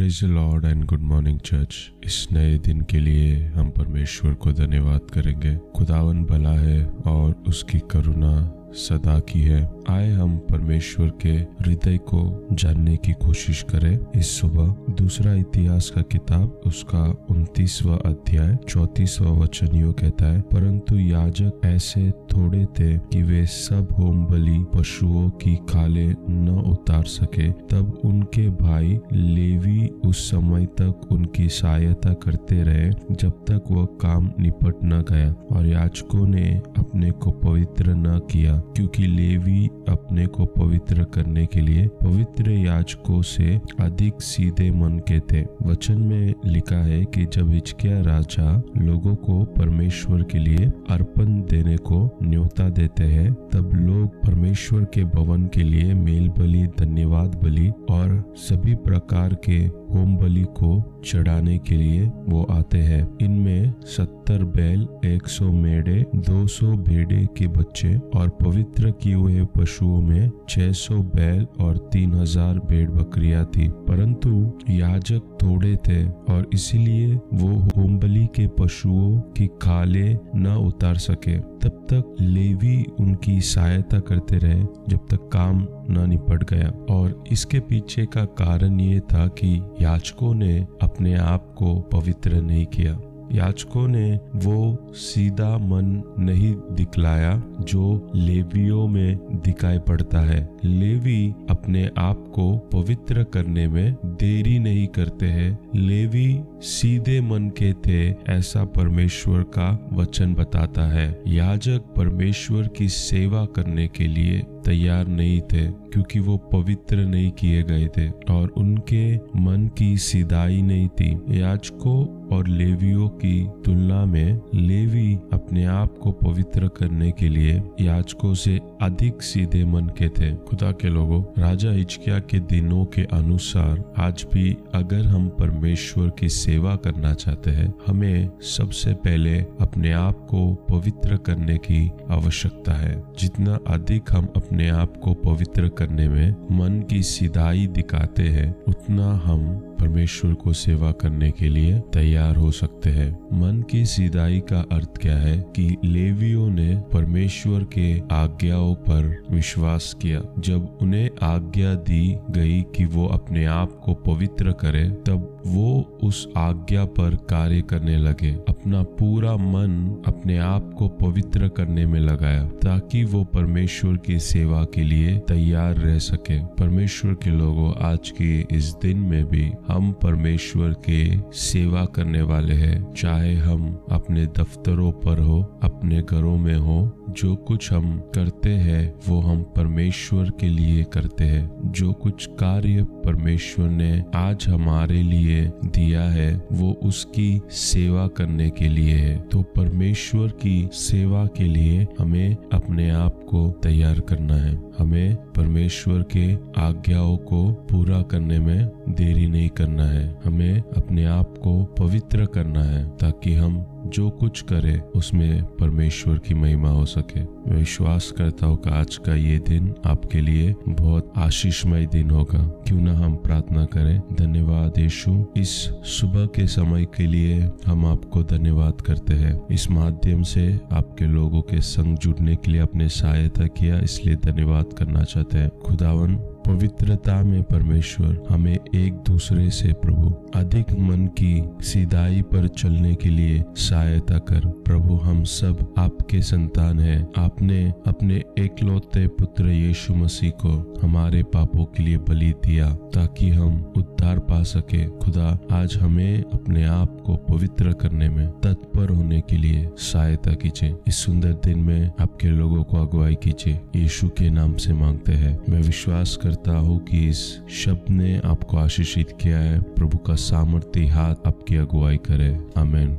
Praise 0.00 0.24
lord 0.24 0.64
and 0.64 0.84
good 0.84 1.00
morning 1.00 1.38
church 1.38 1.90
इस 2.04 2.28
नए 2.32 2.58
दिन 2.58 2.80
के 2.80 2.98
लिए 2.98 3.46
हम 3.46 3.70
परमेश्वर 3.70 4.34
को 4.34 4.52
धन्यवाद 4.52 5.00
करेंगे। 5.14 5.56
खुदावन 5.56 6.24
भला 6.24 6.52
है 6.52 6.84
और 6.86 7.44
उसकी 7.48 7.78
करुणा 7.78 8.59
सदा 8.74 9.20
की 9.20 9.40
है। 9.40 9.70
आए 9.90 10.12
हम 10.12 10.36
परमेश्वर 10.38 11.12
के 11.22 11.28
हृदय 11.28 11.98
को 11.98 12.48
जानने 12.52 12.96
की 12.96 13.12
कोशिश 13.12 13.62
करें। 13.62 13.98
इस 14.16 14.40
सुबह 14.40 14.94
दूसरा 14.94 15.34
इतिहास 15.34 15.90
का 15.90 16.02
किताब, 16.02 16.60
उसका 16.66 17.26
उनतीसवा 17.30 17.94
अध्याय, 17.94 18.58
चौतीसवा 18.68 19.30
वचन 19.30 19.76
यो 19.76 19.92
कहता 19.92 20.26
है, 20.26 20.40
परंतु 20.40 20.96
याजक 20.96 21.60
ऐसे 21.64 22.10
थोड़े 22.10 22.64
थे 22.64 22.98
कि 22.98 23.22
वे 23.22 23.46
सब 23.46 23.88
होम 23.98 24.26
बलि 24.26 24.64
पशुओं 24.76 25.30
की 25.30 25.56
खाले 25.56 26.14
न 26.28 26.48
उतार 26.48 27.04
सके। 27.04 27.50
तब 27.50 28.00
उनके 28.04 28.50
भाई 28.50 28.98
लेवी 29.12 29.86
उस 29.86 30.30
समय 30.30 30.66
तक 30.66 31.08
उनकी 31.12 31.48
सहायता 31.48 32.12
करते 32.12 32.62
रहे, 32.62 32.90
जब 32.90 33.30
तक 33.30 33.64
वह 33.70 33.84
काम 33.84 34.30
निपट 34.40 34.74
न 34.84 35.04
गया, 35.08 35.56
और 35.56 35.66
याचकों 35.66 36.26
ने 36.26 36.62
अपने 36.78 37.10
को 37.10 37.30
पवित्र 37.30 37.94
न 37.94 38.18
किया। 38.18 38.59
क्योंकि 38.76 39.06
लेवी 39.06 39.66
अपने 39.88 40.26
को 40.26 40.44
पवित्र 40.46 41.04
करने 41.04 41.46
के 41.46 41.60
लिए 41.60 41.86
पवित्र 42.02 42.50
याचकों 42.50 43.22
से 43.22 43.60
अधिक 43.80 44.22
सीधे 44.22 44.70
मन 44.70 44.98
के 45.10 45.20
थे। 45.32 45.44
वचन 45.62 46.00
में 46.00 46.34
लिखा 46.46 46.76
है 46.76 47.04
कि 47.04 47.24
जब 47.24 47.50
हिचकिया 47.50 48.00
राजा 48.00 48.62
लोगों 48.76 49.14
को 49.14 49.44
परमेश्वर 49.44 50.22
के 50.22 50.38
लिए 50.38 50.70
अर्पण 50.90 51.40
देने 51.50 51.76
को 51.76 52.18
न्योता 52.22 52.68
देते 52.68 53.04
हैं, 53.04 53.32
तब 53.32 53.70
लोग 53.74 54.08
परमेश्वर 54.26 54.84
के 54.84 55.04
भवन 55.04 55.46
के 55.46 55.62
लिए 55.62 55.94
मेल 55.94 56.28
बलि 56.28 56.66
धन्यवाद 56.78 57.34
बलि 57.44 57.72
और 57.90 58.34
सभी 58.36 58.74
प्रकार 58.74 59.34
के 59.44 59.58
होम 59.92 60.16
बलि 60.16 60.42
को 60.42 60.82
चढ़ाने 61.06 61.58
के 61.58 61.76
लिए 61.76 62.10
वो 62.28 62.42
आते 62.50 62.78
हैं। 62.78 63.18
इनमें 63.22 63.72
सत्तर 63.84 64.44
बैल, 64.44 64.86
एक 65.04 65.26
सौ 65.26 65.52
मेढ़े, 65.52 66.04
दो 66.16 66.46
सौ 66.46 66.66
भेड़े 66.66 67.26
के 67.36 67.46
बच्चे 67.46 67.94
और 68.14 68.28
पवित्र 68.50 68.90
किए 68.92 69.14
हुए 69.14 69.44
पशुओं 69.56 70.00
में 70.02 70.30
छह 70.48 70.70
सौ 70.74 70.94
बैल 71.10 71.46
और 71.60 71.76
तीन 71.92 72.14
हज़ार 72.14 72.58
भेड़ 72.60 72.88
बकरियाँ 72.90 73.44
थी, 73.46 73.68
परंतु 73.88 74.30
याजक 74.70 75.36
थोड़े 75.42 75.74
थे 75.86 76.04
और 76.32 76.48
इसीलिए 76.54 77.14
वो 77.34 77.48
होमबली 77.76 78.24
के 78.26 78.46
पशुओं 78.58 79.20
की 79.32 79.46
खाले 79.62 80.08
न 80.36 80.54
उतार 80.58 80.96
सके। 80.98 81.38
तब 81.60 81.86
तक 81.90 82.16
लेवी 82.20 82.82
उनकी 83.00 83.40
सहायता 83.42 83.98
करते 84.00 84.38
रहे, 84.38 84.60
जब 84.88 85.06
तक 85.10 85.28
काम 85.32 85.66
न 85.90 86.08
निपट 86.08 86.44
गया। 86.50 86.68
और 86.90 87.24
इसके 87.32 87.60
पीछे 87.60 88.06
का 88.06 88.24
कारण 88.40 88.80
ये 88.80 88.98
था 89.04 89.26
कि 89.38 89.54
याचकों 89.80 90.34
ने 90.34 90.58
अपने 90.82 91.14
आप 91.16 91.54
को 91.58 91.74
पवित्र 91.92 92.40
नहीं 92.42 92.66
किया। 92.68 92.98
याचकों 93.32 93.88
ने 93.88 94.20
वो 94.34 94.92
सीधा 94.94 95.58
मन 95.58 96.02
नहीं 96.18 96.54
दिखलाया 96.72 97.42
जो 97.60 98.12
लेवियों 98.14 98.88
में 98.88 99.16
दिखाई 99.16 99.78
पड़ता 99.78 100.20
है। 100.20 100.50
लेवी 100.64 101.34
अपने 101.50 101.90
आप 101.98 102.24
को 102.34 102.58
पवित्र 102.58 103.24
करने 103.24 103.68
में 103.68 103.96
देरी 104.06 104.58
नहीं 104.58 104.86
करते 104.86 105.26
हैं। 105.26 105.58
लेवी 105.74 106.40
सीधे 106.60 107.20
मन 107.20 107.48
के 107.62 107.72
थे, 107.72 108.14
ऐसा 108.28 108.64
परमेश्वर 108.64 109.42
का 109.42 109.88
वचन 109.92 110.34
बताता 110.34 110.82
है। 110.82 111.22
याजक 111.26 111.78
परमेश्वर 111.96 112.68
की 112.68 112.88
सेवा 112.88 113.44
करने 113.44 113.88
के 113.88 114.06
लिए 114.06 114.42
तैयार 114.70 115.06
नहीं 115.06 115.40
थे, 115.40 115.66
क्योंकि 115.66 116.20
वो 116.20 116.36
पवित्र 116.36 116.96
नहीं 116.96 117.30
किए 117.30 117.62
गए 117.62 117.86
थे 117.96 118.08
और 118.30 118.48
उनके 118.48 119.16
मन 119.16 119.70
की 119.78 119.96
सिदाई 119.98 120.62
नहीं 120.62 120.88
थी। 120.88 121.10
याजकों 121.40 121.98
और 122.28 122.48
लेवियों 122.48 123.08
की 123.08 123.48
तुलना 123.64 124.04
में 124.04 124.40
लेवी 124.54 125.14
अपने 125.32 125.64
आप 125.64 125.98
को 125.98 126.10
पवित्र 126.12 126.68
करने 126.68 127.10
के 127.12 127.28
लिए 127.28 127.62
याजकों 127.80 128.34
से 128.34 128.60
अधिक 128.82 129.22
सीधे 129.22 129.64
मन 129.64 129.86
के 129.98 130.08
थे। 130.08 130.34
खुदा 130.48 130.70
के 130.72 130.88
लोगों, 130.88 131.22
राजा 131.38 131.70
हिचकिया 131.70 132.18
के 132.18 132.40
दिनों 132.40 132.84
के 132.84 133.02
अनुसार 133.12 133.82
आज 133.98 134.26
भी 134.34 134.56
अगर 134.74 135.06
हम 135.06 135.28
परमेश्वर 135.28 136.10
की 136.10 136.28
सेवा 136.28 136.76
करना 136.76 137.14
चाहते 137.14 137.50
हैं, 137.50 137.72
हमें 137.86 138.30
सबसे 138.40 138.94
पहले 138.94 139.38
अपने 139.60 139.92
आप 139.92 140.26
को 140.30 140.54
पवित्र 140.70 141.16
करने 141.16 141.56
की 141.58 141.90
आवश्यकता 142.10 142.72
है। 142.72 143.02
जितना 143.18 143.58
अधिक 143.66 144.12
हम 144.12 144.28
अपने 144.36 144.59
आप 144.68 144.96
को 144.96 145.14
पवित्र 145.14 145.68
करने 145.68 146.08
में 146.08 146.30
मन 146.30 146.84
की 146.90 147.02
सिधाई 147.02 147.66
दिखाते 147.66 148.22
हैं, 148.22 148.56
उतना 148.68 149.22
हम 149.24 149.66
परमेश्वर 149.80 150.34
को 150.34 150.52
सेवा 150.52 150.92
करने 150.92 151.30
के 151.30 151.48
लिए 151.48 151.78
तैयार 151.78 152.36
हो 152.36 152.50
सकते 152.50 152.90
हैं। 152.90 153.18
मन 153.32 153.62
की 153.70 153.86
सिदाई 153.86 154.40
का 154.40 154.64
अर्थ 154.72 154.96
क्या 154.96 155.16
है? 155.16 155.40
कि 155.56 155.76
लेवियों 155.84 156.50
ने 156.50 156.82
परमेश्वर 156.92 157.64
के 157.64 157.98
आज्ञाओं 158.12 158.74
पर 158.74 159.24
विश्वास 159.30 159.96
किया। 160.02 160.22
जब 160.38 160.78
उन्हें 160.82 161.10
आज्ञा 161.22 161.74
दी 161.74 162.16
गई 162.30 162.62
कि 162.62 162.84
वो 162.84 163.06
अपने 163.06 163.44
आप 163.44 163.80
को 163.84 163.94
पवित्र 163.94 164.52
करें, 164.52 164.94
तब 164.94 165.42
वो 165.46 165.98
उस 166.02 166.28
आज्ञा 166.36 166.84
पर 166.84 167.14
कार्य 167.14 167.62
करने 167.62 167.98
लगे। 167.98 168.30
अपना 168.48 168.82
पूरा 168.82 169.36
मन 169.36 170.02
अपने 170.06 170.38
आप 170.38 170.74
को 170.78 170.88
पवित्र 170.88 171.48
करने 171.48 171.86
में 171.86 172.00
लगाया, 172.00 172.44
ताकि 172.44 173.04
वो 173.04 173.24
परमेश्वर 173.24 173.96
की 173.96 174.18
सेवा 174.18 174.39
के 174.48 174.82
लिए 174.82 175.18
तैयार 175.18 175.74
रह 175.74 175.98
सके। 175.98 176.38
परमेश्वर 176.38 177.14
के 177.14 177.30
लोगों, 177.30 177.74
आज 177.74 178.10
के 178.10 178.40
इस 178.40 178.74
दिन 178.82 178.98
में 178.98 179.24
भी 179.24 179.52
हम 179.68 179.92
परमेश्वर 179.92 180.68
के 180.72 181.18
सेवा 181.32 181.84
करने 181.84 182.22
वाले 182.22 182.54
हैं। 182.54 182.94
चाहे 182.94 183.34
हम 183.34 183.84
अपने 183.90 184.26
दफ्तरों 184.26 184.92
पर 184.92 185.18
हो, 185.18 185.60
अपने 185.62 186.02
घरों 186.02 186.38
में 186.38 186.56
हो, 186.56 187.06
जो 187.10 187.36
कुछ 187.36 187.72
हम 187.72 187.98
करते 188.14 188.50
हैं, 188.50 188.94
वो 189.08 189.20
हम 189.20 189.42
परमेश्वर 189.42 190.30
के 190.40 190.48
लिए 190.48 190.84
करते 190.84 191.24
हैं। 191.24 191.72
जो 191.72 191.92
कुछ 191.92 192.26
कार्य 192.26 192.82
परमेश्वर 192.82 193.68
ने 193.68 194.04
आज 194.14 194.46
हमारे 194.48 195.02
लिए 195.02 195.50
दिया 195.64 196.02
है, 196.02 196.42
वो 196.52 196.80
उसकी 196.82 197.40
सेवा 197.50 198.06
करने 198.06 198.50
के 198.50 198.68
लिए 198.68 198.94
है। 198.94 199.18
तो 199.18 199.42
परमेश्वर 199.42 200.28
की 200.28 200.68
सेवा 200.72 201.26
के 201.26 201.44
लिए 201.44 201.86
हमें 201.98 202.36
अपने 202.52 202.90
आप 202.90 203.20
को 203.28 203.50
तैयार 203.62 204.00
करना 204.00 204.29
है। 204.34 204.72
हमें 204.78 205.16
परमेश्वर 205.16 206.02
के 206.02 206.34
आज्ञाओं 206.60 207.16
को 207.16 207.52
पूरा 207.52 208.02
करने 208.02 208.38
में 208.38 208.70
देरी 208.88 209.26
नहीं 209.26 209.48
करना 209.48 209.84
है। 209.84 210.18
हमें 210.24 210.62
अपने 210.76 211.04
आप 211.04 211.34
को 211.38 211.64
पवित्र 211.64 212.26
करना 212.26 212.62
है 212.62 212.96
ताकि 212.96 213.34
हम 213.34 213.66
जो 213.90 214.08
कुछ 214.10 214.40
करे, 214.42 214.78
उसमें 214.96 215.44
परमेश्वर 215.56 216.18
की 216.18 216.34
महिमा 216.34 216.70
हो 216.70 216.84
सके। 216.84 217.20
मैं 217.20 217.56
विश्वास 217.56 218.10
करता 218.18 218.46
हूँ 218.46 218.56
कि 218.56 218.70
आज 218.70 218.96
का 218.96 219.14
ये 219.14 219.38
दिन 219.38 219.74
आपके 219.86 220.20
लिए 220.20 220.54
बहुत 220.68 221.12
आशीषमय 221.16 221.86
दिन 221.86 222.10
होगा। 222.10 222.38
क्यों 222.66 222.80
ना 222.80 222.92
हम 222.92 223.14
प्रार्थना 223.16 223.64
करें, 223.64 224.00
धन्यवाद 224.12 224.78
यीशु। 224.78 225.24
इस 225.36 225.50
सुबह 225.90 226.26
के 226.26 226.46
समय 226.46 226.84
के 226.96 227.06
लिए 227.06 227.50
हम 227.66 227.86
आपको 227.86 228.22
धन्यवाद 228.24 228.80
करते 228.80 229.14
हैं। 229.14 229.38
इस 229.50 229.70
माध्यम 229.70 230.22
से 230.22 230.48
आपके 230.72 231.04
लोगों 231.04 231.42
के 231.42 231.60
संग 231.60 231.98
जुड़ने 231.98 232.36
के 232.36 232.50
लिए 232.50 232.60
अपने 232.60 232.88
सहायता 232.88 233.46
किया, 233.46 233.78
इसलिए 233.78 234.16
धन्यवाद 234.16 234.72
करना 234.78 235.02
चाहते 235.02 235.38
हैं। 235.38 235.50
खुदावन 235.58 236.18
पवित्रता 236.46 237.22
में 237.22 237.42
परमेश्वर 237.42 238.26
हमें 238.30 238.58
एक 238.74 238.92
दूसरे 238.92 239.50
से 239.50 239.72
प्रभु, 239.72 240.14
अधिक 240.34 240.72
मन 240.72 241.06
की 241.06 241.44
सीधाई 241.60 242.22
पर 242.22 242.48
चलने 242.48 242.94
के 242.94 243.08
लिए 243.08 243.44
सहायता 243.56 244.18
कर। 244.18 244.40
प्रभु, 244.46 244.94
हम 244.94 245.24
सब 245.24 245.74
आपके 245.78 246.22
संतान 246.22 246.80
हैं। 246.80 247.08
आपने 247.18 247.72
अपने 247.86 248.14
एकलौते 248.38 249.06
पुत्र 249.06 249.46
यीशु 249.46 249.94
मसीह 249.94 250.30
को 250.30 250.74
हमारे 250.82 251.22
पापों 251.22 251.64
के 251.64 251.82
लिए 251.82 251.96
बलि 251.96 252.32
दिया, 252.46 252.70
ताकि 252.70 253.30
हम 253.30 253.72
उद्धार 253.76 254.18
पा 254.18 254.42
सके। 254.42 254.84
खुदा, 254.86 255.38
आज 255.52 255.76
हमें 255.76 256.22
अपने 256.22 256.64
आप 256.64 257.02
को 257.06 257.16
पवित्र 257.16 257.72
करने 257.72 258.08
में 258.08 258.28
तत्पर 258.28 258.88
होने 258.88 259.09
के 259.20 259.36
लिए 259.36 259.68
सहायता 259.78 260.32
कीजिए। 260.32 260.76
इस 260.88 260.96
सुंदर 260.96 261.32
दिन 261.32 261.58
में 261.58 261.90
आपके 262.00 262.28
लोगों 262.28 262.64
को 262.64 262.76
अगुवाई 262.76 263.14
कीजिए। 263.14 263.60
यीशु 263.76 264.08
के 264.08 264.30
नाम 264.30 264.56
से 264.56 264.72
मांगते 264.72 265.12
हैं। 265.12 265.38
मैं 265.48 265.60
विश्वास 265.60 266.18
करता 266.22 266.58
हूँ 266.58 266.84
कि 266.84 267.08
इस 267.08 267.40
शब्द 267.50 267.90
ने 267.90 268.20
आपको 268.24 268.56
आशीषित 268.56 269.12
किया 269.20 269.38
है। 269.38 269.60
प्रभु 269.60 269.98
का 269.98 270.14
सामर्थ्य 270.14 270.86
हाथ 270.86 271.14
आपकी 271.26 271.56
अगुवाई 271.56 271.96
करे। 271.96 272.38
आमेन। 272.58 272.98